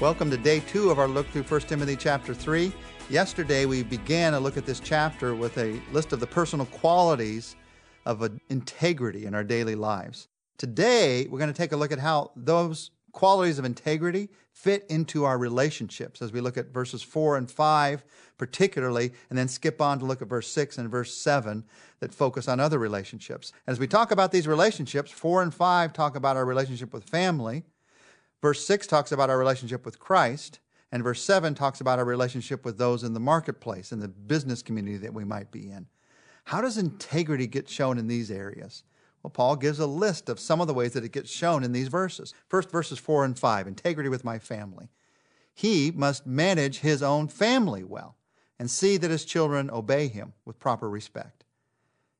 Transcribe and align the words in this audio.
Welcome 0.00 0.30
to 0.30 0.38
day 0.38 0.60
two 0.60 0.90
of 0.90 0.98
our 0.98 1.06
look 1.06 1.28
through 1.28 1.42
1 1.42 1.60
Timothy 1.60 1.94
chapter 1.94 2.32
3. 2.32 2.72
Yesterday 3.10 3.66
we 3.66 3.82
began 3.82 4.32
a 4.32 4.40
look 4.40 4.56
at 4.56 4.64
this 4.64 4.80
chapter 4.80 5.34
with 5.34 5.58
a 5.58 5.78
list 5.92 6.14
of 6.14 6.20
the 6.20 6.26
personal 6.26 6.64
qualities 6.64 7.54
of 8.06 8.26
integrity 8.48 9.26
in 9.26 9.34
our 9.34 9.44
daily 9.44 9.74
lives. 9.74 10.28
Today 10.56 11.26
we're 11.28 11.38
going 11.38 11.52
to 11.52 11.56
take 11.56 11.72
a 11.72 11.76
look 11.76 11.92
at 11.92 11.98
how 11.98 12.30
those 12.34 12.92
qualities 13.12 13.58
of 13.58 13.66
integrity 13.66 14.30
fit 14.52 14.86
into 14.88 15.24
our 15.26 15.36
relationships 15.36 16.22
as 16.22 16.32
we 16.32 16.40
look 16.40 16.56
at 16.56 16.72
verses 16.72 17.02
4 17.02 17.36
and 17.36 17.50
5 17.50 18.02
particularly 18.38 19.12
and 19.28 19.38
then 19.38 19.48
skip 19.48 19.82
on 19.82 19.98
to 19.98 20.06
look 20.06 20.22
at 20.22 20.28
verse 20.28 20.48
6 20.48 20.78
and 20.78 20.88
verse 20.88 21.12
7 21.12 21.62
that 21.98 22.14
focus 22.14 22.48
on 22.48 22.58
other 22.58 22.78
relationships. 22.78 23.52
As 23.66 23.78
we 23.78 23.86
talk 23.86 24.12
about 24.12 24.32
these 24.32 24.48
relationships, 24.48 25.10
4 25.10 25.42
and 25.42 25.52
5 25.52 25.92
talk 25.92 26.16
about 26.16 26.38
our 26.38 26.46
relationship 26.46 26.94
with 26.94 27.04
family, 27.04 27.64
Verse 28.42 28.64
6 28.66 28.86
talks 28.86 29.12
about 29.12 29.30
our 29.30 29.38
relationship 29.38 29.84
with 29.84 29.98
Christ, 29.98 30.60
and 30.92 31.02
verse 31.02 31.22
7 31.22 31.54
talks 31.54 31.80
about 31.80 31.98
our 31.98 32.04
relationship 32.04 32.64
with 32.64 32.78
those 32.78 33.04
in 33.04 33.12
the 33.12 33.20
marketplace, 33.20 33.92
in 33.92 34.00
the 34.00 34.08
business 34.08 34.62
community 34.62 34.96
that 34.98 35.14
we 35.14 35.24
might 35.24 35.50
be 35.50 35.70
in. 35.70 35.86
How 36.44 36.60
does 36.60 36.78
integrity 36.78 37.46
get 37.46 37.68
shown 37.68 37.98
in 37.98 38.08
these 38.08 38.30
areas? 38.30 38.82
Well, 39.22 39.30
Paul 39.30 39.56
gives 39.56 39.78
a 39.78 39.86
list 39.86 40.28
of 40.28 40.40
some 40.40 40.60
of 40.60 40.66
the 40.66 40.74
ways 40.74 40.94
that 40.94 41.04
it 41.04 41.12
gets 41.12 41.30
shown 41.30 41.62
in 41.62 41.72
these 41.72 41.88
verses. 41.88 42.32
First, 42.48 42.70
verses 42.70 42.98
4 42.98 43.24
and 43.24 43.38
5 43.38 43.68
integrity 43.68 44.08
with 44.08 44.24
my 44.24 44.38
family. 44.38 44.88
He 45.54 45.90
must 45.90 46.26
manage 46.26 46.78
his 46.78 47.02
own 47.02 47.28
family 47.28 47.84
well 47.84 48.16
and 48.58 48.70
see 48.70 48.96
that 48.96 49.10
his 49.10 49.26
children 49.26 49.70
obey 49.70 50.08
him 50.08 50.32
with 50.46 50.58
proper 50.58 50.88
respect. 50.88 51.44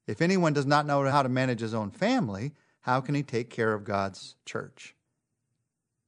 If 0.07 0.21
anyone 0.21 0.53
does 0.53 0.67
not 0.67 0.87
know 0.87 1.05
how 1.09 1.23
to 1.23 1.29
manage 1.29 1.61
his 1.61 1.73
own 1.73 1.91
family, 1.91 2.53
how 2.83 3.01
can 3.01 3.15
he 3.15 3.23
take 3.23 3.49
care 3.49 3.73
of 3.73 3.85
God's 3.85 4.35
church? 4.45 4.95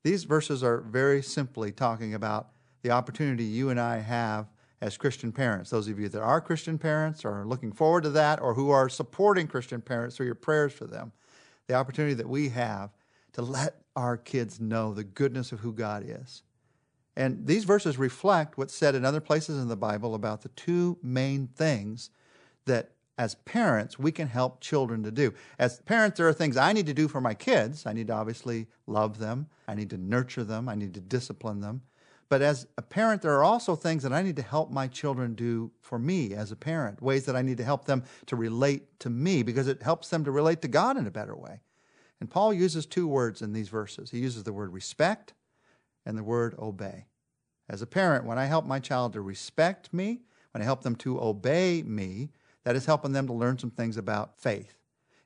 These 0.05 0.25
verses 0.25 0.63
are 0.65 0.81
very 0.81 1.23
simply 1.23 1.71
talking 1.71 2.15
about 2.15 2.49
the 2.83 2.91
opportunity 2.91 3.45
you 3.45 3.71
and 3.71 3.79
I 3.81 3.99
have 3.99 4.49
as 4.81 4.97
Christian 4.97 5.31
parents. 5.31 5.71
Those 5.71 5.87
of 5.87 6.01
you 6.01 6.09
that 6.09 6.21
are 6.21 6.41
Christian 6.41 6.77
parents 6.77 7.25
or 7.25 7.41
are 7.41 7.47
looking 7.47 7.73
forward 7.73 8.03
to 8.03 8.11
that 8.11 8.41
or 8.41 8.55
who 8.55 8.71
are 8.71 8.89
supporting 8.89 9.47
Christian 9.47 9.81
parents 9.81 10.17
through 10.17 10.27
your 10.27 10.35
prayers 10.35 10.73
for 10.73 10.87
them, 10.87 11.13
the 11.69 11.75
opportunity 11.75 12.15
that 12.15 12.29
we 12.29 12.49
have 12.49 12.91
to 13.35 13.43
let 13.43 13.77
our 13.95 14.17
kids 14.17 14.61
know 14.61 14.93
the 14.93 15.05
goodness 15.05 15.53
of 15.53 15.61
who 15.61 15.73
God 15.73 16.05
is. 16.05 16.43
And 17.15 17.47
these 17.47 17.65
verses 17.65 17.99
reflect 17.99 18.59
what's 18.59 18.75
said 18.75 18.95
in 18.95 19.05
other 19.05 19.21
places 19.21 19.61
in 19.61 19.69
the 19.69 19.77
Bible 19.77 20.15
about 20.15 20.43
the 20.43 20.49
two 20.51 20.99
main 21.03 21.47
things 21.47 22.11
that 22.65 22.91
as 23.23 23.37
parents, 23.37 24.01
we 24.01 24.11
can 24.11 24.27
help 24.27 24.61
children 24.61 25.05
to 25.05 25.13
do. 25.13 25.33
As 25.57 25.79
parents, 25.83 26.19
there 26.19 26.29
are 26.29 26.33
things 26.33 26.57
I 26.57 26.73
need 26.73 26.87
to 26.87 26.93
do 26.93 27.07
for 27.07 27.21
my 27.21 27.35
kids. 27.35 27.87
I 27.87 27.93
need 27.93 28.09
to 28.09 28.15
obviously 28.15 28.67
love 28.89 29.19
them, 29.19 29.47
I 29.69 29.77
need 29.77 29.91
to 29.91 29.97
nurture 29.97 30.43
them, 30.43 30.69
I 30.69 30.75
need 30.75 30.93
to 30.95 31.01
discipline 31.01 31.61
them. 31.61 31.83
But 32.29 32.43
as 32.43 32.67
a 32.77 32.83
parent, 32.83 33.23
there 33.23 33.35
are 33.35 33.45
also 33.45 33.77
things 33.77 34.03
that 34.03 34.13
I 34.13 34.23
need 34.23 34.35
to 34.37 34.43
help 34.43 34.73
my 34.73 34.89
children 34.89 35.35
do 35.35 35.71
for 35.81 36.01
me 36.01 36.35
as 36.35 36.51
a 36.51 36.57
parent, 36.57 37.01
ways 37.01 37.25
that 37.27 37.37
I 37.37 37.43
need 37.43 37.59
to 37.59 37.65
help 37.65 37.85
them 37.85 38.03
to 38.27 38.35
relate 38.35 38.99
to 39.01 39.11
me 39.11 39.45
because 39.45 39.69
it 39.69 39.83
helps 39.83 40.09
them 40.09 40.25
to 40.25 40.33
relate 40.33 40.61
to 40.63 40.69
God 40.69 40.97
in 40.97 41.07
a 41.07 41.11
better 41.11 41.37
way. 41.37 41.61
And 42.21 42.29
Paul 42.29 42.53
uses 42.53 42.87
two 42.87 43.07
words 43.07 43.41
in 43.41 43.53
these 43.53 43.69
verses 43.69 44.11
he 44.11 44.19
uses 44.19 44.43
the 44.43 44.53
word 44.53 44.73
respect 44.73 45.35
and 46.05 46.19
the 46.19 46.25
word 46.25 46.57
obey. 46.59 47.07
As 47.69 47.83
a 47.83 47.87
parent, 47.87 48.25
when 48.25 48.39
I 48.39 48.47
help 48.47 48.67
my 48.67 48.81
child 48.81 49.13
to 49.13 49.21
respect 49.21 49.93
me, 49.95 50.23
when 50.51 50.63
I 50.63 50.65
help 50.65 50.83
them 50.83 50.97
to 50.97 51.21
obey 51.21 51.85
me, 51.85 52.31
that 52.65 52.77
is 52.77 52.87
helping 52.87 53.13
them 53.13 53.27
to 53.27 53.33
learn 53.33 53.59
some 53.59 53.71
things 53.71 53.97
about 53.97 54.39
faith. 54.39 54.77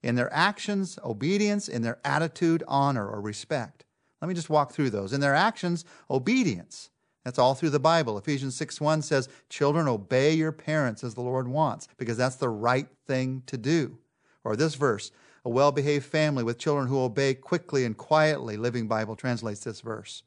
In 0.02 0.14
their 0.14 0.32
actions, 0.32 0.98
obedience, 1.04 1.68
in 1.68 1.82
their 1.82 1.98
attitude, 2.04 2.62
honor 2.68 3.08
or 3.08 3.20
respect. 3.20 3.84
Let 4.20 4.28
me 4.28 4.34
just 4.34 4.50
walk 4.50 4.72
through 4.72 4.90
those. 4.90 5.12
In 5.12 5.20
their 5.20 5.34
actions, 5.34 5.84
obedience. 6.10 6.90
That's 7.24 7.38
all 7.38 7.54
through 7.54 7.70
the 7.70 7.80
Bible. 7.80 8.16
Ephesians 8.16 8.54
6 8.54 8.80
1 8.80 9.02
says, 9.02 9.28
Children, 9.48 9.88
obey 9.88 10.34
your 10.34 10.52
parents 10.52 11.02
as 11.02 11.14
the 11.14 11.22
Lord 11.22 11.48
wants, 11.48 11.88
because 11.96 12.16
that's 12.16 12.36
the 12.36 12.48
right 12.48 12.86
thing 13.06 13.42
to 13.46 13.58
do. 13.58 13.98
Or 14.44 14.54
this 14.54 14.76
verse, 14.76 15.10
a 15.44 15.50
well 15.50 15.72
behaved 15.72 16.06
family 16.06 16.44
with 16.44 16.58
children 16.58 16.86
who 16.86 17.00
obey 17.00 17.34
quickly 17.34 17.84
and 17.84 17.96
quietly. 17.96 18.56
Living 18.56 18.86
Bible 18.86 19.16
translates 19.16 19.64
this 19.64 19.80
verse. 19.80 20.22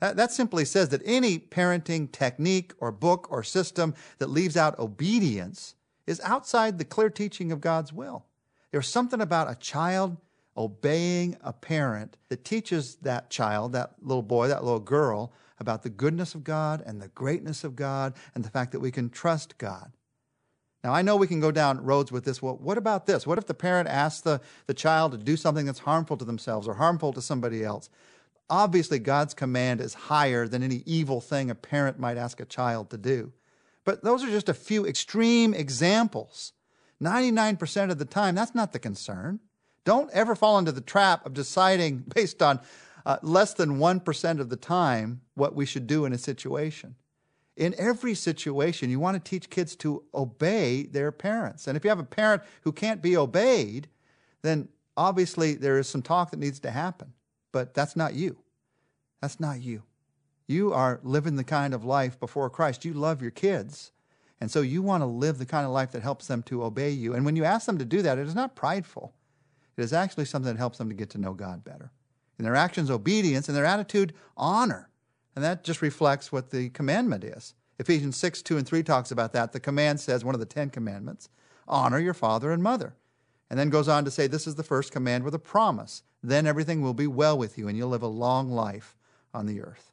That, 0.00 0.16
that 0.16 0.30
simply 0.30 0.64
says 0.64 0.90
that 0.90 1.02
any 1.04 1.38
parenting 1.38 2.12
technique 2.12 2.72
or 2.78 2.92
book 2.92 3.26
or 3.30 3.42
system 3.42 3.94
that 4.18 4.30
leaves 4.30 4.56
out 4.56 4.78
obedience 4.78 5.74
is 6.08 6.20
outside 6.20 6.78
the 6.78 6.84
clear 6.84 7.10
teaching 7.10 7.52
of 7.52 7.60
God's 7.60 7.92
will. 7.92 8.24
There's 8.70 8.88
something 8.88 9.20
about 9.20 9.50
a 9.50 9.54
child 9.54 10.16
obeying 10.56 11.36
a 11.42 11.52
parent 11.52 12.16
that 12.28 12.44
teaches 12.44 12.96
that 12.96 13.30
child, 13.30 13.72
that 13.72 13.94
little 14.02 14.22
boy, 14.22 14.48
that 14.48 14.64
little 14.64 14.80
girl, 14.80 15.32
about 15.60 15.82
the 15.82 15.90
goodness 15.90 16.34
of 16.34 16.44
God 16.44 16.82
and 16.84 17.00
the 17.00 17.08
greatness 17.08 17.62
of 17.62 17.76
God 17.76 18.14
and 18.34 18.44
the 18.44 18.50
fact 18.50 18.72
that 18.72 18.80
we 18.80 18.90
can 18.90 19.10
trust 19.10 19.58
God. 19.58 19.92
Now, 20.82 20.94
I 20.94 21.02
know 21.02 21.16
we 21.16 21.26
can 21.26 21.40
go 21.40 21.50
down 21.50 21.84
roads 21.84 22.12
with 22.12 22.24
this. 22.24 22.40
Well, 22.40 22.56
what 22.56 22.78
about 22.78 23.06
this? 23.06 23.26
What 23.26 23.38
if 23.38 23.46
the 23.46 23.54
parent 23.54 23.88
asks 23.88 24.20
the, 24.20 24.40
the 24.66 24.74
child 24.74 25.12
to 25.12 25.18
do 25.18 25.36
something 25.36 25.66
that's 25.66 25.80
harmful 25.80 26.16
to 26.16 26.24
themselves 26.24 26.68
or 26.68 26.74
harmful 26.74 27.12
to 27.12 27.20
somebody 27.20 27.64
else? 27.64 27.90
Obviously, 28.48 28.98
God's 28.98 29.34
command 29.34 29.80
is 29.80 29.92
higher 29.94 30.48
than 30.48 30.62
any 30.62 30.82
evil 30.86 31.20
thing 31.20 31.50
a 31.50 31.54
parent 31.54 31.98
might 31.98 32.16
ask 32.16 32.40
a 32.40 32.46
child 32.46 32.90
to 32.90 32.96
do. 32.96 33.32
But 33.88 34.04
those 34.04 34.22
are 34.22 34.28
just 34.28 34.50
a 34.50 34.54
few 34.54 34.86
extreme 34.86 35.54
examples. 35.54 36.52
99% 37.02 37.90
of 37.90 37.98
the 37.98 38.04
time, 38.04 38.34
that's 38.34 38.54
not 38.54 38.74
the 38.74 38.78
concern. 38.78 39.40
Don't 39.86 40.10
ever 40.10 40.34
fall 40.34 40.58
into 40.58 40.72
the 40.72 40.82
trap 40.82 41.24
of 41.24 41.32
deciding 41.32 42.04
based 42.14 42.42
on 42.42 42.60
uh, 43.06 43.16
less 43.22 43.54
than 43.54 43.78
1% 43.78 44.40
of 44.40 44.50
the 44.50 44.56
time 44.56 45.22
what 45.36 45.54
we 45.54 45.64
should 45.64 45.86
do 45.86 46.04
in 46.04 46.12
a 46.12 46.18
situation. 46.18 46.96
In 47.56 47.74
every 47.78 48.14
situation, 48.14 48.90
you 48.90 49.00
want 49.00 49.14
to 49.24 49.30
teach 49.30 49.48
kids 49.48 49.74
to 49.76 50.02
obey 50.14 50.82
their 50.82 51.10
parents. 51.10 51.66
And 51.66 51.74
if 51.74 51.82
you 51.82 51.88
have 51.88 51.98
a 51.98 52.04
parent 52.04 52.42
who 52.64 52.72
can't 52.72 53.00
be 53.00 53.16
obeyed, 53.16 53.88
then 54.42 54.68
obviously 54.98 55.54
there 55.54 55.78
is 55.78 55.88
some 55.88 56.02
talk 56.02 56.30
that 56.32 56.40
needs 56.40 56.60
to 56.60 56.70
happen. 56.70 57.14
But 57.52 57.72
that's 57.72 57.96
not 57.96 58.12
you. 58.12 58.36
That's 59.22 59.40
not 59.40 59.62
you. 59.62 59.84
You 60.48 60.72
are 60.72 60.98
living 61.04 61.36
the 61.36 61.44
kind 61.44 61.74
of 61.74 61.84
life 61.84 62.18
before 62.18 62.50
Christ. 62.50 62.84
You 62.84 62.94
love 62.94 63.22
your 63.22 63.30
kids. 63.30 63.92
And 64.40 64.50
so 64.50 64.62
you 64.62 64.82
want 64.82 65.02
to 65.02 65.06
live 65.06 65.38
the 65.38 65.46
kind 65.46 65.66
of 65.66 65.72
life 65.72 65.92
that 65.92 66.02
helps 66.02 66.26
them 66.26 66.42
to 66.44 66.64
obey 66.64 66.90
you. 66.90 67.14
And 67.14 67.24
when 67.24 67.36
you 67.36 67.44
ask 67.44 67.66
them 67.66 67.78
to 67.78 67.84
do 67.84 68.02
that, 68.02 68.18
it 68.18 68.26
is 68.26 68.34
not 68.34 68.56
prideful. 68.56 69.12
It 69.76 69.82
is 69.82 69.92
actually 69.92 70.24
something 70.24 70.52
that 70.52 70.58
helps 70.58 70.78
them 70.78 70.88
to 70.88 70.94
get 70.94 71.10
to 71.10 71.18
know 71.18 71.34
God 71.34 71.64
better. 71.64 71.92
In 72.38 72.44
their 72.44 72.56
actions, 72.56 72.90
obedience, 72.90 73.48
and 73.48 73.56
their 73.56 73.64
attitude, 73.64 74.14
honor. 74.36 74.88
And 75.36 75.44
that 75.44 75.64
just 75.64 75.82
reflects 75.82 76.32
what 76.32 76.50
the 76.50 76.70
commandment 76.70 77.24
is. 77.24 77.54
Ephesians 77.78 78.16
6, 78.16 78.42
2 78.42 78.56
and 78.56 78.66
3 78.66 78.82
talks 78.82 79.10
about 79.10 79.32
that. 79.34 79.52
The 79.52 79.60
command 79.60 80.00
says, 80.00 80.24
one 80.24 80.34
of 80.34 80.40
the 80.40 80.46
Ten 80.46 80.70
Commandments, 80.70 81.28
honor 81.66 81.98
your 81.98 82.14
father 82.14 82.50
and 82.52 82.62
mother. 82.62 82.94
And 83.50 83.58
then 83.58 83.70
goes 83.70 83.88
on 83.88 84.04
to 84.04 84.10
say, 84.10 84.26
this 84.26 84.46
is 84.46 84.54
the 84.54 84.62
first 84.62 84.92
command 84.92 85.24
with 85.24 85.34
a 85.34 85.38
promise. 85.38 86.02
Then 86.22 86.46
everything 86.46 86.80
will 86.82 86.94
be 86.94 87.06
well 87.06 87.36
with 87.36 87.58
you 87.58 87.68
and 87.68 87.76
you'll 87.76 87.88
live 87.88 88.02
a 88.02 88.08
long 88.08 88.50
life 88.50 88.96
on 89.32 89.46
the 89.46 89.60
earth. 89.60 89.92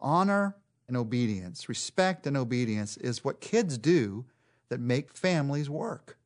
Honor 0.00 0.56
and 0.86 0.96
obedience, 0.96 1.68
respect 1.68 2.26
and 2.26 2.36
obedience 2.36 2.96
is 2.96 3.24
what 3.24 3.40
kids 3.40 3.78
do 3.78 4.24
that 4.68 4.80
make 4.80 5.12
families 5.12 5.68
work. 5.68 6.18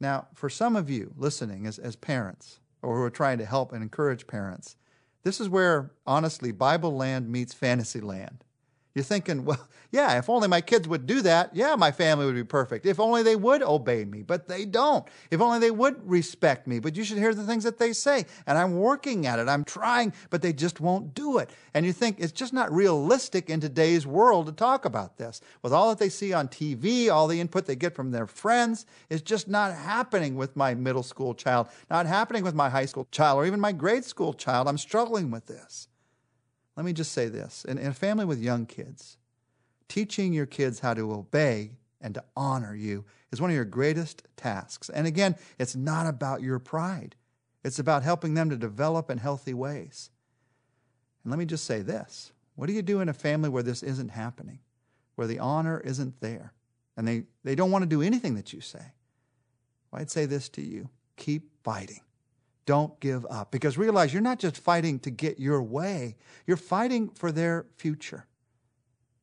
Now, 0.00 0.28
for 0.34 0.50
some 0.50 0.76
of 0.76 0.90
you 0.90 1.12
listening 1.16 1.66
as, 1.66 1.78
as 1.78 1.96
parents 1.96 2.60
or 2.82 2.96
who 2.96 3.02
are 3.02 3.10
trying 3.10 3.38
to 3.38 3.46
help 3.46 3.72
and 3.72 3.82
encourage 3.82 4.26
parents, 4.26 4.76
this 5.22 5.40
is 5.40 5.48
where, 5.48 5.92
honestly, 6.06 6.52
Bible 6.52 6.94
land 6.94 7.30
meets 7.30 7.54
fantasy 7.54 8.00
land. 8.00 8.44
You're 8.94 9.02
thinking, 9.02 9.44
well, 9.44 9.68
yeah, 9.90 10.18
if 10.18 10.30
only 10.30 10.46
my 10.46 10.60
kids 10.60 10.86
would 10.86 11.04
do 11.06 11.20
that, 11.22 11.54
yeah, 11.54 11.74
my 11.74 11.90
family 11.90 12.26
would 12.26 12.34
be 12.36 12.44
perfect. 12.44 12.86
If 12.86 13.00
only 13.00 13.24
they 13.24 13.34
would 13.34 13.62
obey 13.62 14.04
me, 14.04 14.22
but 14.22 14.46
they 14.46 14.64
don't. 14.64 15.04
If 15.32 15.40
only 15.40 15.58
they 15.58 15.72
would 15.72 16.08
respect 16.08 16.68
me, 16.68 16.78
but 16.78 16.96
you 16.96 17.02
should 17.02 17.18
hear 17.18 17.34
the 17.34 17.42
things 17.42 17.64
that 17.64 17.78
they 17.78 17.92
say. 17.92 18.26
And 18.46 18.56
I'm 18.56 18.78
working 18.78 19.26
at 19.26 19.40
it, 19.40 19.48
I'm 19.48 19.64
trying, 19.64 20.12
but 20.30 20.42
they 20.42 20.52
just 20.52 20.80
won't 20.80 21.12
do 21.12 21.38
it. 21.38 21.50
And 21.74 21.84
you 21.84 21.92
think 21.92 22.20
it's 22.20 22.32
just 22.32 22.52
not 22.52 22.72
realistic 22.72 23.50
in 23.50 23.60
today's 23.60 24.06
world 24.06 24.46
to 24.46 24.52
talk 24.52 24.84
about 24.84 25.18
this. 25.18 25.40
With 25.62 25.72
all 25.72 25.88
that 25.88 25.98
they 25.98 26.08
see 26.08 26.32
on 26.32 26.46
TV, 26.46 27.10
all 27.10 27.26
the 27.26 27.40
input 27.40 27.66
they 27.66 27.76
get 27.76 27.96
from 27.96 28.12
their 28.12 28.28
friends, 28.28 28.86
it's 29.10 29.22
just 29.22 29.48
not 29.48 29.74
happening 29.74 30.36
with 30.36 30.54
my 30.56 30.74
middle 30.74 31.02
school 31.02 31.34
child, 31.34 31.68
not 31.90 32.06
happening 32.06 32.44
with 32.44 32.54
my 32.54 32.68
high 32.68 32.86
school 32.86 33.08
child, 33.10 33.38
or 33.38 33.46
even 33.46 33.58
my 33.58 33.72
grade 33.72 34.04
school 34.04 34.32
child. 34.32 34.68
I'm 34.68 34.78
struggling 34.78 35.32
with 35.32 35.46
this. 35.46 35.88
Let 36.76 36.86
me 36.86 36.92
just 36.92 37.12
say 37.12 37.28
this 37.28 37.64
in, 37.64 37.78
in, 37.78 37.88
a 37.88 37.94
family 37.94 38.24
with 38.24 38.42
young 38.42 38.66
kids, 38.66 39.16
teaching 39.88 40.32
your 40.32 40.46
kids 40.46 40.80
how 40.80 40.94
to 40.94 41.12
obey 41.12 41.76
and 42.00 42.14
to 42.14 42.24
honor 42.36 42.74
you 42.74 43.04
is 43.30 43.40
one 43.40 43.50
of 43.50 43.56
your 43.56 43.64
greatest 43.64 44.24
tasks. 44.36 44.88
And 44.88 45.06
again, 45.06 45.36
it's 45.58 45.76
not 45.76 46.06
about 46.06 46.42
your 46.42 46.58
pride, 46.58 47.16
it's 47.62 47.78
about 47.78 48.02
helping 48.02 48.34
them 48.34 48.50
to 48.50 48.56
develop 48.56 49.10
in 49.10 49.18
healthy 49.18 49.54
ways. 49.54 50.10
And 51.22 51.30
let 51.30 51.38
me 51.38 51.46
just 51.46 51.64
say 51.64 51.80
this 51.80 52.32
what 52.56 52.66
do 52.66 52.72
you 52.72 52.82
do 52.82 53.00
in 53.00 53.08
a 53.08 53.14
family 53.14 53.48
where 53.48 53.62
this 53.62 53.82
isn't 53.82 54.10
happening, 54.10 54.60
where 55.16 55.26
the 55.26 55.38
honor 55.38 55.80
isn't 55.80 56.20
there, 56.20 56.52
and 56.96 57.06
they, 57.06 57.24
they 57.42 57.54
don't 57.54 57.70
want 57.70 57.82
to 57.82 57.88
do 57.88 58.02
anything 58.02 58.34
that 58.34 58.52
you 58.52 58.60
say? 58.60 58.92
Well, 59.90 60.02
I'd 60.02 60.10
say 60.10 60.26
this 60.26 60.48
to 60.50 60.62
you 60.62 60.88
keep 61.16 61.50
fighting. 61.62 62.00
Don't 62.66 62.98
give 63.00 63.26
up 63.28 63.50
because 63.50 63.76
realize 63.76 64.12
you're 64.12 64.22
not 64.22 64.38
just 64.38 64.56
fighting 64.56 64.98
to 65.00 65.10
get 65.10 65.38
your 65.38 65.62
way, 65.62 66.16
you're 66.46 66.56
fighting 66.56 67.10
for 67.10 67.30
their 67.30 67.66
future. 67.76 68.26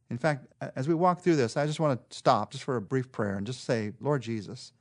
In 0.09 0.17
fact, 0.17 0.47
as 0.75 0.87
we 0.87 0.93
walk 0.93 1.21
through 1.21 1.37
this, 1.37 1.55
I 1.55 1.65
just 1.65 1.79
want 1.79 2.09
to 2.09 2.17
stop 2.17 2.51
just 2.51 2.63
for 2.65 2.75
a 2.75 2.81
brief 2.81 3.11
prayer 3.11 3.37
and 3.37 3.47
just 3.47 3.63
say, 3.63 3.93
Lord 4.01 4.21
Jesus, 4.21 4.73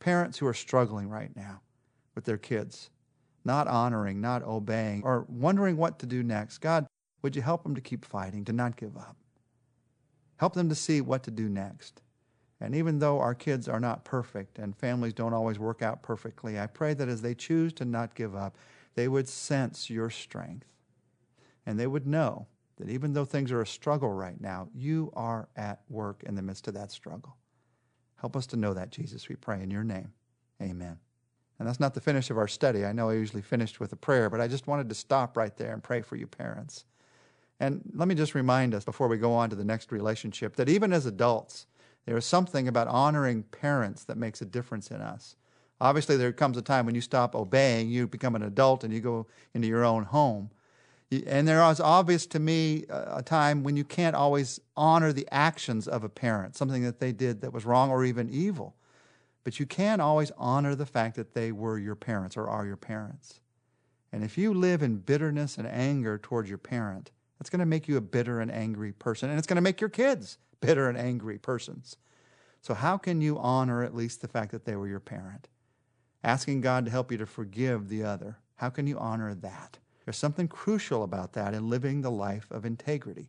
parents 0.00 0.38
who 0.38 0.46
are 0.46 0.54
struggling 0.54 1.08
right 1.08 1.30
now 1.36 1.60
with 2.14 2.24
their 2.24 2.38
kids, 2.38 2.90
not 3.44 3.68
honoring, 3.68 4.20
not 4.20 4.42
obeying, 4.42 5.02
or 5.04 5.26
wondering 5.28 5.76
what 5.76 5.98
to 5.98 6.06
do 6.06 6.22
next, 6.22 6.58
God, 6.58 6.86
would 7.20 7.36
you 7.36 7.42
help 7.42 7.62
them 7.62 7.74
to 7.74 7.80
keep 7.80 8.04
fighting, 8.04 8.44
to 8.46 8.52
not 8.52 8.76
give 8.76 8.96
up? 8.96 9.16
Help 10.36 10.54
them 10.54 10.68
to 10.70 10.74
see 10.74 11.00
what 11.00 11.22
to 11.24 11.30
do 11.30 11.48
next. 11.48 12.00
And 12.62 12.76
even 12.76 13.00
though 13.00 13.18
our 13.18 13.34
kids 13.34 13.68
are 13.68 13.80
not 13.80 14.04
perfect 14.04 14.60
and 14.60 14.76
families 14.76 15.12
don't 15.12 15.34
always 15.34 15.58
work 15.58 15.82
out 15.82 16.00
perfectly, 16.00 16.60
I 16.60 16.68
pray 16.68 16.94
that 16.94 17.08
as 17.08 17.20
they 17.20 17.34
choose 17.34 17.72
to 17.74 17.84
not 17.84 18.14
give 18.14 18.36
up, 18.36 18.56
they 18.94 19.08
would 19.08 19.28
sense 19.28 19.90
your 19.90 20.10
strength. 20.10 20.68
And 21.66 21.78
they 21.78 21.88
would 21.88 22.06
know 22.06 22.46
that 22.76 22.88
even 22.88 23.14
though 23.14 23.24
things 23.24 23.50
are 23.50 23.62
a 23.62 23.66
struggle 23.66 24.12
right 24.12 24.40
now, 24.40 24.68
you 24.72 25.12
are 25.16 25.48
at 25.56 25.80
work 25.88 26.22
in 26.22 26.36
the 26.36 26.42
midst 26.42 26.68
of 26.68 26.74
that 26.74 26.92
struggle. 26.92 27.36
Help 28.14 28.36
us 28.36 28.46
to 28.46 28.56
know 28.56 28.74
that, 28.74 28.90
Jesus, 28.90 29.28
we 29.28 29.34
pray 29.34 29.60
in 29.60 29.70
your 29.72 29.82
name. 29.82 30.12
Amen. 30.62 31.00
And 31.58 31.66
that's 31.68 31.80
not 31.80 31.94
the 31.94 32.00
finish 32.00 32.30
of 32.30 32.38
our 32.38 32.46
study. 32.46 32.84
I 32.84 32.92
know 32.92 33.10
I 33.10 33.14
usually 33.14 33.42
finished 33.42 33.80
with 33.80 33.92
a 33.92 33.96
prayer, 33.96 34.30
but 34.30 34.40
I 34.40 34.46
just 34.46 34.68
wanted 34.68 34.88
to 34.88 34.94
stop 34.94 35.36
right 35.36 35.56
there 35.56 35.72
and 35.72 35.82
pray 35.82 36.00
for 36.00 36.14
you 36.14 36.28
parents. 36.28 36.84
And 37.58 37.82
let 37.94 38.06
me 38.06 38.14
just 38.14 38.36
remind 38.36 38.72
us 38.72 38.84
before 38.84 39.08
we 39.08 39.18
go 39.18 39.32
on 39.32 39.50
to 39.50 39.56
the 39.56 39.64
next 39.64 39.90
relationship 39.90 40.54
that 40.56 40.68
even 40.68 40.92
as 40.92 41.06
adults, 41.06 41.66
there 42.06 42.16
is 42.16 42.24
something 42.24 42.66
about 42.68 42.88
honoring 42.88 43.44
parents 43.44 44.04
that 44.04 44.16
makes 44.16 44.40
a 44.42 44.44
difference 44.44 44.90
in 44.90 45.00
us. 45.00 45.36
Obviously, 45.80 46.16
there 46.16 46.32
comes 46.32 46.56
a 46.56 46.62
time 46.62 46.86
when 46.86 46.94
you 46.94 47.00
stop 47.00 47.34
obeying, 47.34 47.90
you 47.90 48.06
become 48.06 48.36
an 48.36 48.42
adult, 48.42 48.84
and 48.84 48.92
you 48.92 49.00
go 49.00 49.26
into 49.54 49.68
your 49.68 49.84
own 49.84 50.04
home. 50.04 50.50
And 51.26 51.46
there 51.46 51.62
is 51.70 51.80
obvious 51.80 52.24
to 52.26 52.38
me 52.38 52.86
uh, 52.88 53.18
a 53.18 53.22
time 53.22 53.62
when 53.62 53.76
you 53.76 53.84
can't 53.84 54.16
always 54.16 54.60
honor 54.76 55.12
the 55.12 55.28
actions 55.30 55.86
of 55.86 56.04
a 56.04 56.08
parent, 56.08 56.56
something 56.56 56.82
that 56.84 57.00
they 57.00 57.12
did 57.12 57.42
that 57.42 57.52
was 57.52 57.66
wrong 57.66 57.90
or 57.90 58.04
even 58.04 58.30
evil. 58.30 58.76
But 59.44 59.60
you 59.60 59.66
can 59.66 60.00
always 60.00 60.30
honor 60.38 60.74
the 60.74 60.86
fact 60.86 61.16
that 61.16 61.34
they 61.34 61.52
were 61.52 61.78
your 61.78 61.96
parents 61.96 62.36
or 62.36 62.48
are 62.48 62.64
your 62.64 62.76
parents. 62.76 63.40
And 64.12 64.22
if 64.22 64.38
you 64.38 64.54
live 64.54 64.82
in 64.82 64.98
bitterness 64.98 65.58
and 65.58 65.66
anger 65.66 66.16
towards 66.16 66.48
your 66.48 66.58
parent, 66.58 67.10
that's 67.38 67.50
going 67.50 67.60
to 67.60 67.66
make 67.66 67.88
you 67.88 67.96
a 67.96 68.00
bitter 68.00 68.40
and 68.40 68.50
angry 68.50 68.92
person. 68.92 69.30
And 69.30 69.38
it's 69.38 69.48
going 69.48 69.56
to 69.56 69.62
make 69.62 69.80
your 69.80 69.90
kids 69.90 70.38
bitter 70.62 70.88
and 70.88 70.96
angry 70.96 71.36
persons. 71.36 71.98
So, 72.62 72.72
how 72.72 72.96
can 72.96 73.20
you 73.20 73.38
honor 73.38 73.82
at 73.82 73.94
least 73.94 74.22
the 74.22 74.28
fact 74.28 74.52
that 74.52 74.64
they 74.64 74.76
were 74.76 74.88
your 74.88 75.00
parent? 75.00 75.48
Asking 76.24 76.62
God 76.62 76.86
to 76.86 76.90
help 76.90 77.12
you 77.12 77.18
to 77.18 77.26
forgive 77.26 77.88
the 77.88 78.04
other. 78.04 78.38
How 78.56 78.70
can 78.70 78.86
you 78.86 78.98
honor 78.98 79.34
that? 79.34 79.78
There's 80.04 80.16
something 80.16 80.48
crucial 80.48 81.02
about 81.02 81.32
that 81.34 81.52
in 81.52 81.68
living 81.68 82.00
the 82.00 82.10
life 82.10 82.46
of 82.50 82.64
integrity. 82.64 83.28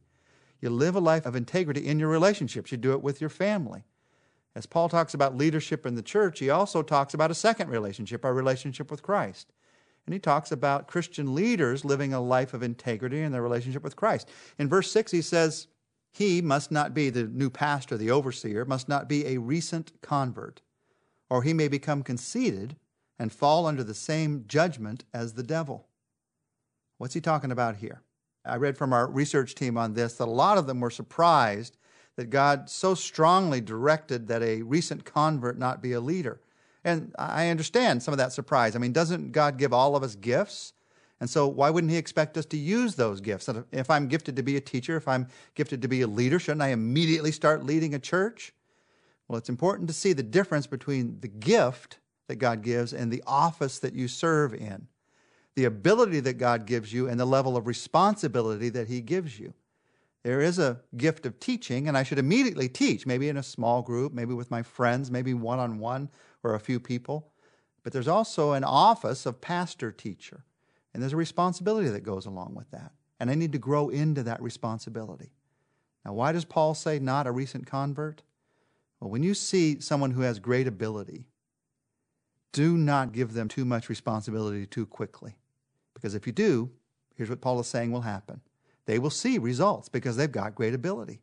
You 0.62 0.69
live 0.69 0.95
a 0.95 1.01
life 1.01 1.25
of 1.25 1.35
integrity 1.35 1.85
in 1.85 2.00
your 2.00 2.09
relationships, 2.09 2.71
you 2.71 2.77
do 2.77 2.94
it 2.94 3.01
with 3.01 3.19
your 3.19 3.30
family. 3.30 3.83
As 4.56 4.65
Paul 4.68 4.88
talks 4.88 5.15
about 5.15 5.36
leadership 5.36 5.86
in 5.86 5.95
the 5.95 6.03
church, 6.03 6.39
he 6.39 6.50
also 6.50 6.83
talks 6.83 7.13
about 7.13 7.31
a 7.31 7.36
second 7.36 7.69
relationship, 7.69 8.24
our 8.24 8.33
relationship 8.33 8.91
with 8.91 9.01
Christ. 9.01 9.51
And 10.06 10.13
he 10.13 10.19
talks 10.19 10.51
about 10.51 10.88
Christian 10.88 11.33
leaders 11.33 11.83
living 11.83 12.13
a 12.13 12.21
life 12.21 12.53
of 12.53 12.62
integrity 12.62 13.21
in 13.21 13.31
their 13.31 13.41
relationship 13.41 13.83
with 13.83 13.95
Christ. 13.95 14.29
In 14.59 14.69
verse 14.69 14.91
6, 14.91 15.12
he 15.12 15.21
says, 15.21 15.68
He 16.13 16.42
must 16.42 16.71
not 16.71 16.94
be 16.94 17.10
the 17.10 17.24
new 17.24 17.50
pastor, 17.50 17.98
the 17.98 18.12
overseer, 18.12 18.65
must 18.65 18.88
not 18.88 19.10
be 19.10 19.25
a 19.25 19.39
recent 19.39 20.00
convert, 20.01 20.62
or 21.27 21.42
he 21.42 21.54
may 21.54 21.68
become 21.68 22.04
conceited 22.04 22.75
and 23.18 23.33
fall 23.33 23.65
under 23.65 23.83
the 23.83 23.95
same 23.95 24.45
judgment 24.48 25.06
as 25.12 25.33
the 25.33 25.44
devil. 25.44 25.88
What's 27.00 27.15
he 27.15 27.21
talking 27.21 27.51
about 27.51 27.77
here? 27.77 28.04
I 28.45 28.57
read 28.57 28.77
from 28.77 28.94
our 28.94 29.07
research 29.07 29.56
team 29.56 29.75
on 29.75 29.94
this 29.94 30.13
that 30.15 30.27
a 30.27 30.31
lot 30.31 30.60
of 30.60 30.68
them 30.68 30.80
were 30.80 30.92
surprised 30.92 31.77
that 32.15 32.30
God 32.30 32.69
so 32.69 32.94
strongly 32.94 33.60
directed 33.60 34.27
that 34.27 34.44
a 34.44 34.62
recent 34.62 35.06
convert 35.06 35.57
not 35.57 35.81
be 35.81 35.94
a 35.94 36.00
leader. 36.00 36.39
And 36.83 37.15
I 37.18 37.50
understand 37.50 38.04
some 38.04 38.13
of 38.13 38.19
that 38.19 38.33
surprise. 38.33 38.75
I 38.75 38.80
mean, 38.80 38.94
doesn't 38.94 39.31
God 39.31 39.57
give 39.57 39.74
all 39.74 39.95
of 39.95 40.04
us 40.04 40.15
gifts? 40.15 40.74
And 41.24 41.30
so, 41.30 41.48
why 41.48 41.70
wouldn't 41.70 41.90
He 41.90 41.98
expect 41.98 42.38
us 42.38 42.46
to 42.48 42.58
use 42.58 42.96
those 42.96 43.22
gifts? 43.22 43.48
If 43.72 43.90
I'm 43.90 44.10
gifted 44.10 44.36
to 44.36 44.44
be 44.44 44.58
a 44.58 44.60
teacher, 44.60 44.98
if 44.98 45.08
I'm 45.08 45.30
gifted 45.56 45.81
to 45.84 45.88
be 45.88 46.02
a 46.02 46.08
leader, 46.08 46.38
shouldn't 46.38 46.62
I 46.62 46.72
immediately 46.72 47.31
start 47.31 47.64
leading 47.66 47.96
a 47.96 48.00
church? 48.00 48.52
Well, 49.30 49.38
it's 49.38 49.48
important 49.48 49.88
to 49.88 49.94
see 49.94 50.12
the 50.12 50.22
difference 50.22 50.68
between 50.68 51.22
the 51.22 51.30
gift 51.30 52.00
that 52.28 52.40
God 52.40 52.62
gives 52.62 52.92
and 52.92 53.10
the 53.10 53.24
office 53.25 53.80
that 53.80 53.94
you 53.94 54.10
serve 54.10 54.54
in, 54.54 54.90
the 55.56 55.64
ability 55.64 56.20
that 56.20 56.34
God 56.34 56.66
gives 56.66 56.92
you, 56.92 57.08
and 57.08 57.18
the 57.18 57.24
level 57.24 57.56
of 57.56 57.68
responsibility 57.68 58.68
that 58.68 58.90
He 58.90 59.00
gives 59.00 59.40
you. 59.40 59.54
There 60.24 60.42
is 60.42 60.60
a 60.60 60.81
gift 60.98 61.25
of 61.25 61.40
teaching, 61.40 61.88
and 61.88 61.98
I 61.98 62.04
should 62.04 62.20
immediately 62.20 62.68
teach, 62.68 63.06
maybe 63.06 63.30
in 63.30 63.38
a 63.38 63.44
small 63.44 63.81
group, 63.81 64.12
maybe 64.12 64.34
with 64.34 64.52
my 64.52 64.62
friends, 64.62 65.10
maybe 65.10 65.34
one 65.34 65.60
on 65.60 65.80
one 65.80 66.10
or 66.44 66.54
a 66.54 66.60
few 66.60 66.81
people. 66.81 67.31
But 67.81 67.94
there's 67.94 68.10
also 68.10 68.52
an 68.52 68.66
office 68.66 69.25
of 69.25 69.40
pastor 69.40 69.90
teacher, 69.90 70.44
and 70.94 71.01
there's 71.01 71.13
a 71.13 71.18
responsibility 71.18 71.90
that 71.90 72.04
goes 72.04 72.25
along 72.25 72.56
with 72.56 72.69
that. 72.72 72.92
And 73.19 73.30
I 73.30 73.36
need 73.36 73.51
to 73.54 73.57
grow 73.57 73.90
into 73.90 74.24
that 74.24 74.42
responsibility. 74.42 75.31
Now, 76.06 76.13
why 76.13 76.31
does 76.31 76.45
Paul 76.45 76.74
say 76.74 77.00
not 77.00 77.28
a 77.28 77.31
recent 77.31 77.66
convert? 77.66 78.22
Well, 79.00 79.10
when 79.10 79.24
you 79.24 79.34
see 79.34 79.80
someone 79.80 80.12
who 80.12 80.22
has 80.22 80.40
great 80.40 80.68
ability, 80.68 81.28
do 82.51 82.78
not 82.78 83.13
give 83.13 83.34
them 83.34 83.48
too 83.48 83.66
much 83.66 83.90
responsibility 83.90 84.66
too 84.66 84.86
quickly. 84.86 85.36
Because 85.94 86.16
if 86.16 86.28
you 86.28 86.34
do, 86.34 86.69
here's 87.16 87.30
what 87.30 87.42
Paul 87.42 87.60
is 87.60 87.68
saying 87.68 87.92
will 87.92 88.01
happen 88.01 88.42
they 88.86 89.00
will 89.00 89.10
see 89.10 89.38
results 89.38 89.88
because 89.88 90.18
they've 90.18 90.31
got 90.31 90.56
great 90.56 90.74
ability. 90.74 91.22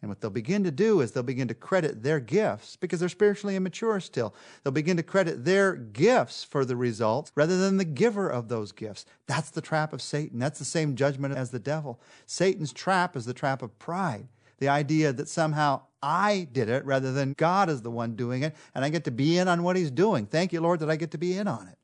And 0.00 0.10
what 0.10 0.20
they'll 0.20 0.30
begin 0.30 0.64
to 0.64 0.70
do 0.70 1.00
is 1.00 1.12
they'll 1.12 1.22
begin 1.22 1.48
to 1.48 1.54
credit 1.54 2.02
their 2.02 2.20
gifts 2.20 2.76
because 2.76 3.00
they're 3.00 3.08
spiritually 3.08 3.56
immature 3.56 4.00
still. 4.00 4.34
They'll 4.62 4.72
begin 4.72 4.98
to 4.98 5.02
credit 5.02 5.46
their 5.46 5.74
gifts 5.74 6.44
for 6.44 6.66
the 6.66 6.76
results 6.76 7.32
rather 7.34 7.56
than 7.56 7.78
the 7.78 7.86
giver 7.86 8.28
of 8.28 8.48
those 8.48 8.70
gifts. 8.70 9.06
That's 9.26 9.50
the 9.50 9.62
trap 9.62 9.94
of 9.94 10.02
Satan. 10.02 10.38
That's 10.38 10.58
the 10.58 10.66
same 10.66 10.94
judgment 10.94 11.36
as 11.36 11.50
the 11.50 11.58
devil. 11.58 12.00
Satan's 12.26 12.72
trap 12.72 13.16
is 13.16 13.24
the 13.24 13.32
trap 13.32 13.62
of 13.62 13.78
pride. 13.78 14.28
The 14.58 14.68
idea 14.68 15.12
that 15.12 15.28
somehow 15.28 15.82
I 16.02 16.48
did 16.52 16.68
it 16.68 16.84
rather 16.84 17.12
than 17.12 17.32
God 17.32 17.70
is 17.70 17.80
the 17.80 17.90
one 17.90 18.14
doing 18.14 18.42
it 18.42 18.54
and 18.74 18.84
I 18.84 18.90
get 18.90 19.04
to 19.04 19.10
be 19.10 19.38
in 19.38 19.48
on 19.48 19.62
what 19.62 19.76
he's 19.76 19.90
doing. 19.90 20.26
Thank 20.26 20.52
you, 20.52 20.60
Lord, 20.60 20.80
that 20.80 20.90
I 20.90 20.96
get 20.96 21.12
to 21.12 21.18
be 21.18 21.36
in 21.38 21.48
on 21.48 21.66
it. 21.66 21.78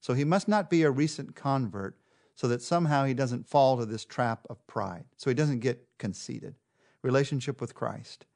So 0.00 0.14
he 0.14 0.24
must 0.24 0.48
not 0.48 0.70
be 0.70 0.84
a 0.84 0.90
recent 0.90 1.34
convert 1.36 1.98
so 2.34 2.48
that 2.48 2.62
somehow 2.62 3.04
he 3.04 3.14
doesn't 3.14 3.48
fall 3.48 3.76
to 3.76 3.84
this 3.84 4.04
trap 4.04 4.46
of 4.48 4.64
pride, 4.66 5.04
so 5.16 5.28
he 5.28 5.34
doesn't 5.34 5.58
get 5.58 5.86
conceited. 5.98 6.54
Relationship 7.02 7.60
with 7.60 7.74
Christ. 7.74 8.26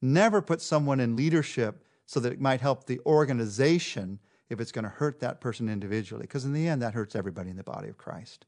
Never 0.00 0.42
put 0.42 0.60
someone 0.60 1.00
in 1.00 1.16
leadership 1.16 1.84
so 2.06 2.20
that 2.20 2.32
it 2.32 2.40
might 2.40 2.60
help 2.60 2.86
the 2.86 3.00
organization 3.06 4.18
if 4.50 4.60
it's 4.60 4.72
going 4.72 4.84
to 4.84 4.90
hurt 4.90 5.20
that 5.20 5.40
person 5.40 5.68
individually, 5.68 6.22
because 6.22 6.44
in 6.44 6.52
the 6.52 6.68
end, 6.68 6.82
that 6.82 6.94
hurts 6.94 7.16
everybody 7.16 7.50
in 7.50 7.56
the 7.56 7.62
body 7.62 7.88
of 7.88 7.96
Christ. 7.96 8.46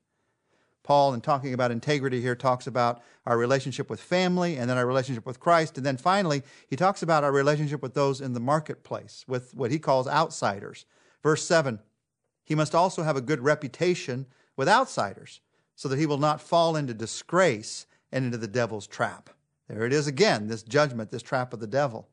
Paul, 0.83 1.14
in 1.14 1.23
talking 1.23 1.54
about 1.54 1.71
integrity 1.71 2.21
here, 2.21 2.35
talks 2.35 2.66
about 2.66 3.02
our 3.25 3.38
relationship 3.38 3.88
with 3.88 4.00
family 4.00 4.59
and 4.59 4.69
then 4.69 4.76
our 4.76 4.87
relationship 4.87 5.25
with 5.25 5.40
Christ. 5.40 5.78
And 5.78 5.87
then 5.87 5.97
finally, 5.97 6.43
he 6.69 6.76
talks 6.76 7.02
about 7.02 7.25
our 7.25 7.33
relationship 7.33 7.83
with 7.83 7.95
those 7.95 8.21
in 8.21 8.35
the 8.35 8.40
marketplace, 8.40 9.25
with 9.26 9.54
what 9.54 9.71
he 9.71 9.78
calls 9.78 10.07
outsiders. 10.07 10.85
Verse 11.23 11.43
7 11.43 11.81
He 12.45 12.54
must 12.54 12.75
also 12.75 13.02
have 13.02 13.16
a 13.16 13.23
good 13.23 13.40
reputation 13.40 14.26
with 14.57 14.69
outsiders, 14.69 15.40
so 15.75 15.88
that 15.88 15.99
he 15.99 16.07
will 16.07 16.19
not 16.19 16.40
fall 16.40 16.76
into 16.76 16.93
disgrace 16.93 17.87
and 18.12 18.26
into 18.26 18.38
the 18.38 18.47
devil's 18.47 18.87
trap. 18.87 19.31
There 19.68 19.85
it 19.85 19.92
is 19.92 20.06
again, 20.06 20.49
this 20.49 20.62
judgment, 20.62 21.11
this 21.11 21.23
trap 21.23 21.52
of 21.52 21.61
the 21.61 21.66
devil. 21.66 22.09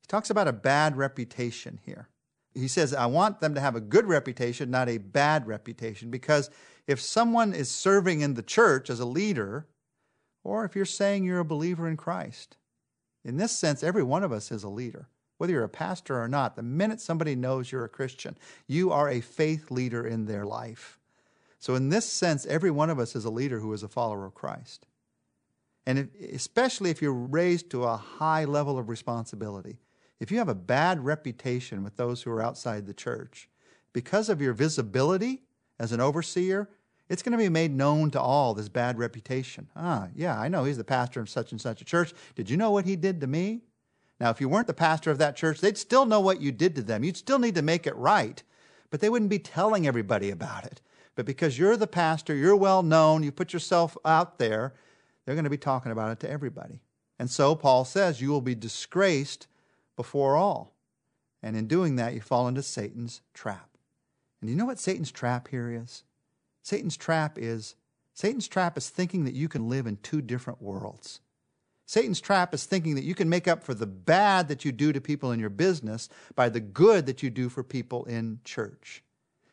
He 0.00 0.06
talks 0.06 0.30
about 0.30 0.48
a 0.48 0.52
bad 0.52 0.96
reputation 0.96 1.80
here. 1.84 2.08
He 2.54 2.68
says, 2.68 2.94
I 2.94 3.06
want 3.06 3.40
them 3.40 3.54
to 3.54 3.60
have 3.60 3.74
a 3.74 3.80
good 3.80 4.06
reputation, 4.06 4.70
not 4.70 4.88
a 4.88 4.98
bad 4.98 5.46
reputation, 5.46 6.10
because 6.10 6.50
if 6.86 7.00
someone 7.00 7.52
is 7.52 7.70
serving 7.70 8.20
in 8.20 8.34
the 8.34 8.42
church 8.42 8.90
as 8.90 9.00
a 9.00 9.06
leader, 9.06 9.66
or 10.44 10.64
if 10.64 10.76
you're 10.76 10.84
saying 10.84 11.24
you're 11.24 11.40
a 11.40 11.44
believer 11.44 11.88
in 11.88 11.96
Christ, 11.96 12.56
in 13.24 13.38
this 13.38 13.52
sense, 13.52 13.82
every 13.82 14.02
one 14.02 14.22
of 14.22 14.30
us 14.30 14.52
is 14.52 14.62
a 14.62 14.68
leader. 14.68 15.08
Whether 15.38 15.54
you're 15.54 15.64
a 15.64 15.68
pastor 15.68 16.22
or 16.22 16.28
not, 16.28 16.54
the 16.54 16.62
minute 16.62 17.00
somebody 17.00 17.34
knows 17.34 17.72
you're 17.72 17.84
a 17.84 17.88
Christian, 17.88 18.36
you 18.68 18.92
are 18.92 19.08
a 19.08 19.20
faith 19.20 19.70
leader 19.70 20.06
in 20.06 20.26
their 20.26 20.44
life. 20.44 21.00
So, 21.58 21.74
in 21.74 21.88
this 21.88 22.04
sense, 22.04 22.46
every 22.46 22.70
one 22.70 22.90
of 22.90 22.98
us 22.98 23.16
is 23.16 23.24
a 23.24 23.30
leader 23.30 23.58
who 23.58 23.72
is 23.72 23.82
a 23.82 23.88
follower 23.88 24.26
of 24.26 24.34
Christ. 24.34 24.86
And 25.86 25.98
if, 25.98 26.08
especially 26.34 26.90
if 26.90 27.02
you're 27.02 27.12
raised 27.12 27.70
to 27.70 27.84
a 27.84 27.96
high 27.96 28.44
level 28.44 28.78
of 28.78 28.88
responsibility, 28.88 29.78
if 30.20 30.30
you 30.30 30.38
have 30.38 30.48
a 30.48 30.54
bad 30.54 31.04
reputation 31.04 31.82
with 31.82 31.96
those 31.96 32.22
who 32.22 32.30
are 32.30 32.42
outside 32.42 32.86
the 32.86 32.94
church, 32.94 33.48
because 33.92 34.28
of 34.28 34.40
your 34.40 34.52
visibility 34.52 35.42
as 35.78 35.92
an 35.92 36.00
overseer, 36.00 36.70
it's 37.08 37.22
going 37.22 37.32
to 37.32 37.38
be 37.38 37.48
made 37.50 37.72
known 37.72 38.10
to 38.12 38.20
all 38.20 38.54
this 38.54 38.68
bad 38.68 38.98
reputation. 38.98 39.68
Ah, 39.76 40.08
yeah, 40.14 40.40
I 40.40 40.48
know 40.48 40.64
he's 40.64 40.78
the 40.78 40.84
pastor 40.84 41.20
of 41.20 41.28
such 41.28 41.52
and 41.52 41.60
such 41.60 41.80
a 41.82 41.84
church. 41.84 42.14
Did 42.34 42.48
you 42.48 42.56
know 42.56 42.70
what 42.70 42.86
he 42.86 42.96
did 42.96 43.20
to 43.20 43.26
me? 43.26 43.62
Now, 44.20 44.30
if 44.30 44.40
you 44.40 44.48
weren't 44.48 44.68
the 44.68 44.74
pastor 44.74 45.10
of 45.10 45.18
that 45.18 45.36
church, 45.36 45.60
they'd 45.60 45.76
still 45.76 46.06
know 46.06 46.20
what 46.20 46.40
you 46.40 46.50
did 46.50 46.74
to 46.76 46.82
them. 46.82 47.04
You'd 47.04 47.16
still 47.16 47.38
need 47.38 47.56
to 47.56 47.62
make 47.62 47.86
it 47.86 47.96
right 47.96 48.42
but 48.94 49.00
they 49.00 49.08
wouldn't 49.08 49.28
be 49.28 49.40
telling 49.40 49.88
everybody 49.88 50.30
about 50.30 50.64
it. 50.64 50.80
But 51.16 51.26
because 51.26 51.58
you're 51.58 51.76
the 51.76 51.88
pastor, 51.88 52.32
you're 52.32 52.54
well 52.54 52.84
known, 52.84 53.24
you 53.24 53.32
put 53.32 53.52
yourself 53.52 53.96
out 54.04 54.38
there, 54.38 54.72
they're 55.24 55.34
going 55.34 55.44
to 55.44 55.50
be 55.50 55.58
talking 55.58 55.92
about 55.92 56.12
it 56.12 56.20
to 56.20 56.30
everybody. 56.30 56.80
And 57.18 57.30
so 57.30 57.54
Paul 57.54 57.84
says 57.84 58.20
you 58.20 58.30
will 58.30 58.40
be 58.40 58.54
disgraced 58.54 59.46
before 59.96 60.36
all. 60.36 60.74
And 61.42 61.56
in 61.56 61.66
doing 61.66 61.96
that, 61.96 62.14
you 62.14 62.20
fall 62.20 62.48
into 62.48 62.62
Satan's 62.62 63.20
trap. 63.34 63.68
And 64.40 64.50
you 64.50 64.56
know 64.56 64.64
what 64.64 64.78
Satan's 64.78 65.12
trap 65.12 65.48
here 65.48 65.70
is? 65.70 66.04
Satan's 66.62 66.96
trap 66.96 67.38
is 67.38 67.76
Satan's 68.14 68.46
trap 68.46 68.78
is 68.78 68.88
thinking 68.88 69.24
that 69.24 69.34
you 69.34 69.48
can 69.48 69.68
live 69.68 69.86
in 69.86 69.96
two 69.96 70.22
different 70.22 70.62
worlds. 70.62 71.20
Satan's 71.86 72.20
trap 72.20 72.54
is 72.54 72.64
thinking 72.64 72.94
that 72.94 73.04
you 73.04 73.14
can 73.14 73.28
make 73.28 73.48
up 73.48 73.64
for 73.64 73.74
the 73.74 73.86
bad 73.86 74.48
that 74.48 74.64
you 74.64 74.72
do 74.72 74.92
to 74.92 75.00
people 75.00 75.32
in 75.32 75.40
your 75.40 75.50
business 75.50 76.08
by 76.34 76.48
the 76.48 76.60
good 76.60 77.06
that 77.06 77.22
you 77.22 77.28
do 77.28 77.48
for 77.48 77.62
people 77.62 78.04
in 78.04 78.40
church. 78.44 79.02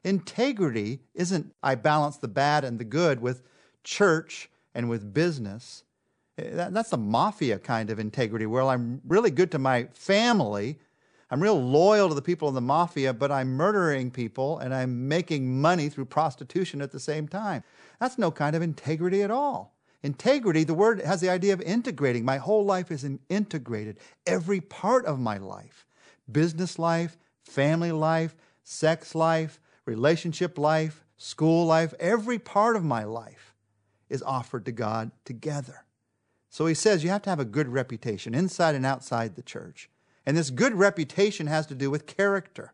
Integrity 0.03 1.01
isn't 1.13 1.53
I 1.61 1.75
balance 1.75 2.17
the 2.17 2.27
bad 2.27 2.63
and 2.63 2.79
the 2.79 2.85
good 2.85 3.21
with 3.21 3.41
church 3.83 4.49
and 4.73 4.89
with 4.89 5.13
business. 5.13 5.83
Eh, 6.37 6.69
that's 6.69 6.89
the 6.89 6.97
mafia 6.97 7.59
kind 7.59 7.89
of 7.89 7.99
integrity 7.99 8.45
where 8.45 8.63
I'm 8.63 9.01
really 9.07 9.31
good 9.31 9.51
to 9.51 9.59
my 9.59 9.85
family. 9.93 10.79
I'm 11.29 11.41
real 11.41 11.61
loyal 11.61 12.09
to 12.09 12.15
the 12.15 12.21
people 12.21 12.49
in 12.49 12.55
the 12.55 12.61
mafia, 12.61 13.13
but 13.13 13.31
I'm 13.31 13.49
murdering 13.49 14.11
people 14.11 14.59
and 14.59 14.73
I'm 14.73 15.07
making 15.07 15.61
money 15.61 15.87
through 15.89 16.05
prostitution 16.05 16.81
at 16.81 16.91
the 16.91 16.99
same 16.99 17.27
time. 17.27 17.63
That's 17.99 18.17
no 18.17 18.31
kind 18.31 18.55
of 18.55 18.61
integrity 18.61 19.21
at 19.21 19.31
all. 19.31 19.73
Integrity, 20.03 20.63
the 20.63 20.73
word 20.73 20.99
has 21.01 21.21
the 21.21 21.29
idea 21.29 21.53
of 21.53 21.61
integrating. 21.61 22.25
My 22.25 22.37
whole 22.37 22.65
life 22.65 22.91
is 22.91 23.07
integrated. 23.29 23.99
Every 24.25 24.59
part 24.59 25.05
of 25.05 25.19
my 25.19 25.37
life 25.37 25.85
business 26.31 26.79
life, 26.79 27.17
family 27.43 27.91
life, 27.91 28.35
sex 28.63 29.13
life, 29.15 29.59
relationship 29.85 30.57
life, 30.57 31.03
school 31.17 31.65
life, 31.65 31.93
every 31.99 32.39
part 32.39 32.75
of 32.75 32.83
my 32.83 33.03
life 33.03 33.50
is 34.11 34.21
offered 34.21 34.65
to 34.65 34.71
God 34.71 35.09
together. 35.25 35.85
So 36.49 36.65
he 36.65 36.73
says 36.73 37.03
you 37.03 37.09
have 37.09 37.21
to 37.23 37.29
have 37.29 37.39
a 37.39 37.45
good 37.45 37.69
reputation 37.69 38.35
inside 38.35 38.75
and 38.75 38.85
outside 38.85 39.35
the 39.35 39.41
church. 39.41 39.89
And 40.25 40.37
this 40.37 40.49
good 40.49 40.73
reputation 40.73 41.47
has 41.47 41.65
to 41.67 41.75
do 41.75 41.89
with 41.89 42.05
character, 42.05 42.73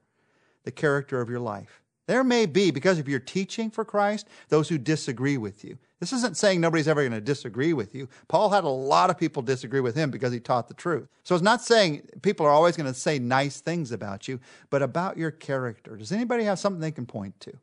the 0.63 0.71
character 0.71 1.21
of 1.21 1.29
your 1.29 1.39
life. 1.39 1.81
There 2.07 2.23
may 2.23 2.45
be, 2.45 2.71
because 2.71 2.99
of 2.99 3.07
your 3.07 3.19
teaching 3.19 3.69
for 3.69 3.85
Christ, 3.85 4.27
those 4.49 4.69
who 4.69 4.77
disagree 4.77 5.37
with 5.37 5.63
you. 5.63 5.77
This 5.99 6.13
isn't 6.13 6.37
saying 6.37 6.61
nobody's 6.61 6.87
ever 6.87 7.01
going 7.01 7.11
to 7.11 7.21
disagree 7.21 7.73
with 7.73 7.93
you. 7.93 8.07
Paul 8.27 8.49
had 8.49 8.63
a 8.63 8.69
lot 8.69 9.09
of 9.09 9.17
people 9.17 9.41
disagree 9.41 9.79
with 9.79 9.95
him 9.95 10.09
because 10.09 10.31
he 10.31 10.39
taught 10.39 10.67
the 10.67 10.73
truth. 10.73 11.07
So 11.23 11.35
it's 11.35 11.43
not 11.43 11.61
saying 11.61 12.07
people 12.21 12.45
are 12.45 12.51
always 12.51 12.77
going 12.77 12.91
to 12.91 12.99
say 12.99 13.19
nice 13.19 13.61
things 13.61 13.91
about 13.91 14.27
you, 14.27 14.39
but 14.69 14.81
about 14.81 15.17
your 15.17 15.31
character. 15.31 15.97
Does 15.97 16.11
anybody 16.11 16.45
have 16.45 16.59
something 16.59 16.79
they 16.79 16.91
can 16.91 17.05
point 17.05 17.39
to 17.41 17.57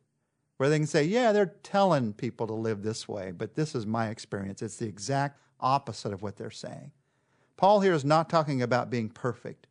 where 0.56 0.68
they 0.68 0.78
can 0.78 0.86
say, 0.86 1.04
yeah, 1.04 1.32
they're 1.32 1.54
telling 1.62 2.12
people 2.12 2.46
to 2.46 2.54
live 2.54 2.82
this 2.82 3.08
way, 3.08 3.32
but 3.32 3.54
this 3.54 3.74
is 3.74 3.86
my 3.86 4.08
experience? 4.08 4.62
It's 4.62 4.76
the 4.76 4.86
exact 4.86 5.40
opposite 5.60 6.12
of 6.12 6.22
what 6.22 6.36
they're 6.36 6.50
saying. 6.50 6.92
Paul 7.56 7.80
here 7.80 7.92
is 7.92 8.04
not 8.04 8.28
talking 8.28 8.62
about 8.62 8.90
being 8.90 9.08
perfect. 9.08 9.66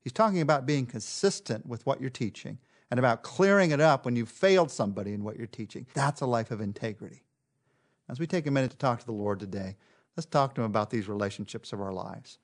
He's 0.00 0.12
talking 0.12 0.40
about 0.40 0.66
being 0.66 0.86
consistent 0.86 1.66
with 1.66 1.84
what 1.86 2.00
you're 2.00 2.10
teaching 2.10 2.58
and 2.90 2.98
about 2.98 3.22
clearing 3.22 3.70
it 3.70 3.80
up 3.80 4.04
when 4.04 4.16
you've 4.16 4.28
failed 4.28 4.70
somebody 4.70 5.12
in 5.12 5.22
what 5.24 5.36
you're 5.36 5.46
teaching. 5.46 5.86
That's 5.94 6.20
a 6.20 6.26
life 6.26 6.50
of 6.50 6.60
integrity. 6.60 7.22
As 8.08 8.18
we 8.18 8.26
take 8.26 8.46
a 8.46 8.50
minute 8.50 8.70
to 8.70 8.76
talk 8.76 9.00
to 9.00 9.06
the 9.06 9.12
Lord 9.12 9.38
today, 9.38 9.76
let's 10.16 10.26
talk 10.26 10.54
to 10.54 10.62
Him 10.62 10.66
about 10.66 10.90
these 10.90 11.08
relationships 11.08 11.72
of 11.72 11.80
our 11.80 11.92
lives. 11.92 12.38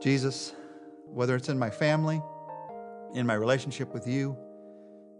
Jesus, 0.00 0.52
whether 1.06 1.34
it's 1.34 1.48
in 1.48 1.58
my 1.58 1.70
family, 1.70 2.20
in 3.14 3.26
my 3.26 3.34
relationship 3.34 3.94
with 3.94 4.06
you, 4.06 4.36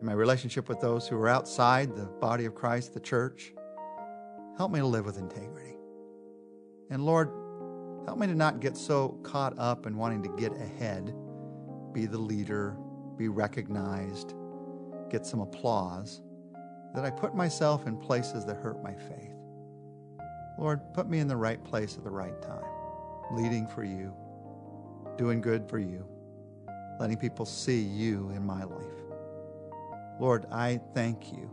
in 0.02 0.06
my 0.06 0.12
relationship 0.12 0.68
with 0.68 0.80
those 0.80 1.06
who 1.06 1.16
are 1.16 1.28
outside 1.28 1.94
the 1.94 2.06
body 2.20 2.44
of 2.44 2.56
Christ, 2.56 2.92
the 2.92 3.00
church, 3.00 3.52
help 4.58 4.72
me 4.72 4.80
to 4.80 4.86
live 4.86 5.06
with 5.06 5.16
integrity. 5.16 5.76
And 6.90 7.06
Lord, 7.06 7.28
help 8.04 8.18
me 8.18 8.26
to 8.26 8.34
not 8.34 8.58
get 8.58 8.76
so 8.76 9.20
caught 9.22 9.56
up 9.60 9.86
in 9.86 9.96
wanting 9.96 10.24
to 10.24 10.28
get 10.30 10.52
ahead, 10.54 11.14
be 11.92 12.06
the 12.06 12.18
leader, 12.18 12.76
be 13.16 13.28
recognized, 13.28 14.34
get 15.08 15.24
some 15.24 15.40
applause, 15.40 16.20
that 16.96 17.04
I 17.04 17.10
put 17.10 17.36
myself 17.36 17.86
in 17.86 17.96
places 17.96 18.44
that 18.46 18.56
hurt 18.56 18.82
my 18.82 18.94
faith. 18.94 19.30
Lord, 20.58 20.80
put 20.94 21.08
me 21.08 21.20
in 21.20 21.28
the 21.28 21.36
right 21.36 21.62
place 21.62 21.96
at 21.96 22.02
the 22.02 22.10
right 22.10 22.42
time, 22.42 22.64
leading 23.30 23.68
for 23.68 23.84
you, 23.84 24.12
doing 25.16 25.40
good 25.40 25.68
for 25.68 25.78
you, 25.78 26.04
letting 26.98 27.16
people 27.16 27.46
see 27.46 27.80
you 27.80 28.30
in 28.34 28.44
my 28.44 28.64
life. 28.64 29.01
Lord, 30.20 30.46
I 30.50 30.80
thank 30.94 31.32
you 31.32 31.50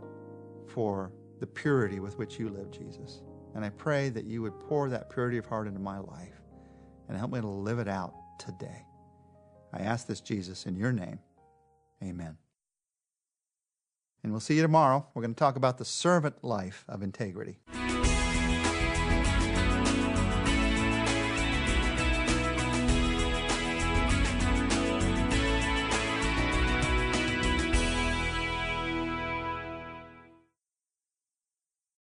for 0.66 1.12
the 1.40 1.46
purity 1.46 2.00
with 2.00 2.18
which 2.18 2.38
you 2.38 2.48
live, 2.48 2.70
Jesus. 2.70 3.22
And 3.54 3.64
I 3.64 3.70
pray 3.70 4.10
that 4.10 4.24
you 4.24 4.42
would 4.42 4.58
pour 4.60 4.88
that 4.88 5.10
purity 5.10 5.38
of 5.38 5.46
heart 5.46 5.66
into 5.66 5.80
my 5.80 5.98
life 5.98 6.40
and 7.08 7.18
help 7.18 7.32
me 7.32 7.40
to 7.40 7.46
live 7.46 7.78
it 7.78 7.88
out 7.88 8.14
today. 8.38 8.86
I 9.72 9.80
ask 9.80 10.06
this, 10.06 10.20
Jesus, 10.20 10.66
in 10.66 10.76
your 10.76 10.92
name. 10.92 11.18
Amen. 12.02 12.36
And 14.22 14.32
we'll 14.32 14.40
see 14.40 14.56
you 14.56 14.62
tomorrow. 14.62 15.06
We're 15.14 15.22
going 15.22 15.34
to 15.34 15.38
talk 15.38 15.56
about 15.56 15.78
the 15.78 15.84
servant 15.84 16.44
life 16.44 16.84
of 16.88 17.02
integrity. 17.02 17.58